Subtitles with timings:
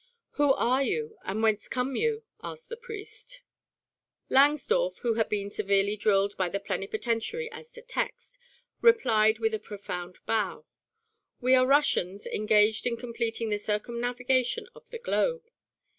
[0.31, 3.43] "Who are you and whence come you?" asked the priest.
[4.31, 8.39] Langsdorff, who had been severely drilled by the plenipotentiary as to text,
[8.81, 10.65] replied with a profound bow:
[11.39, 15.43] "We are Russians engaged in completing the circumnavigation of the globe.